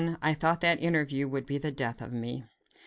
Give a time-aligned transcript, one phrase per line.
[0.19, 2.43] I thought that interview would be the death of me.